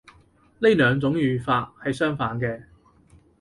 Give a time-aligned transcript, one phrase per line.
[0.57, 2.63] 呢兩種語法係相反嘅